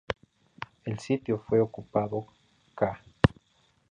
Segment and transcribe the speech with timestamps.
[0.83, 2.25] El sitio fue ocupado
[2.73, 3.03] ca.